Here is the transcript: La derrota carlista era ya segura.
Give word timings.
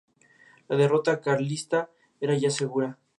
La 0.69 0.77
derrota 0.79 1.21
carlista 1.21 1.91
era 2.19 2.35
ya 2.35 2.49
segura. 2.49 2.97